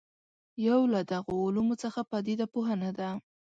یو 0.67 0.79
له 0.93 1.01
دغو 1.11 1.35
علومو 1.45 1.75
څخه 1.83 1.99
پدیده 2.11 2.45
پوهنه 2.53 2.89
ده. 2.99 3.09